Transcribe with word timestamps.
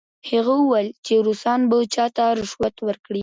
هغه 0.29 0.53
وویل 0.57 0.89
چې 1.05 1.13
روسان 1.27 1.59
به 1.69 1.77
چا 1.95 2.05
ته 2.15 2.23
رشوت 2.39 2.75
ورکړي؟ 2.87 3.19